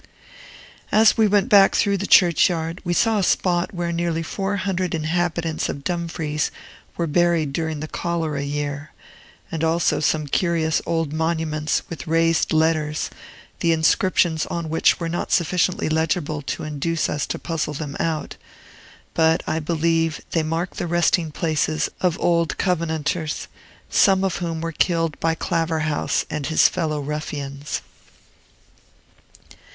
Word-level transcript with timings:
As 0.91 1.15
we 1.15 1.27
went 1.27 1.47
back 1.47 1.75
through 1.75 1.97
the 1.97 2.07
churchyard, 2.07 2.81
we 2.83 2.91
saw 2.91 3.19
a 3.19 3.23
spot 3.23 3.71
where 3.71 3.91
nearly 3.91 4.23
four 4.23 4.57
hundred 4.57 4.95
inhabitants 4.95 5.69
of 5.69 5.83
Dumfries 5.83 6.49
were 6.97 7.05
buried 7.05 7.53
during 7.53 7.81
the 7.81 7.87
cholera 7.87 8.41
year; 8.41 8.93
and 9.51 9.63
also 9.63 9.99
some 9.99 10.25
curious 10.25 10.81
old 10.87 11.13
monuments, 11.13 11.83
with 11.87 12.07
raised 12.07 12.51
letters, 12.51 13.11
the 13.59 13.71
inscriptions 13.71 14.47
on 14.47 14.69
which 14.69 14.99
were 14.99 15.07
not 15.07 15.31
sufficiently 15.31 15.87
legible 15.87 16.41
to 16.41 16.63
induce 16.63 17.07
us 17.07 17.27
to 17.27 17.37
puzzle 17.37 17.75
them 17.75 17.95
out; 17.99 18.37
but, 19.13 19.43
I 19.45 19.59
believe, 19.59 20.19
they 20.31 20.41
mark 20.41 20.77
the 20.77 20.87
resting 20.87 21.29
places 21.31 21.89
of 21.99 22.19
old 22.19 22.57
Covenanters, 22.57 23.47
some 23.91 24.23
of 24.23 24.37
whom 24.37 24.61
were 24.61 24.71
killed 24.71 25.19
by 25.19 25.35
Claverhouse 25.35 26.25
and 26.27 26.47
his 26.47 26.67
fellow 26.67 26.99
ruffians. 26.99 27.81